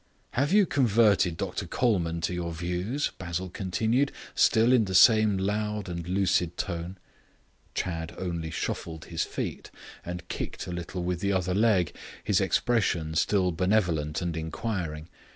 "Have 0.31 0.51
you 0.51 0.65
converted 0.65 1.37
Dr 1.37 1.67
Colman 1.67 2.21
to 2.21 2.33
your 2.33 2.51
views?" 2.51 3.11
Basil 3.19 3.51
continued, 3.51 4.11
still 4.33 4.73
in 4.73 4.85
the 4.85 4.95
same 4.95 5.37
loud 5.37 5.87
and 5.87 6.07
lucid 6.09 6.57
tone. 6.57 6.97
Chadd 7.75 8.15
only 8.17 8.49
shuffled 8.49 9.05
his 9.05 9.23
feet 9.23 9.69
and 10.03 10.27
kicked 10.27 10.65
a 10.65 10.71
little 10.71 11.03
with 11.03 11.19
the 11.19 11.31
other 11.33 11.53
leg, 11.53 11.93
his 12.23 12.41
expression 12.41 13.13
still 13.13 13.51
benevolent 13.51 14.23
and 14.23 14.35
inquiring. 14.35 15.07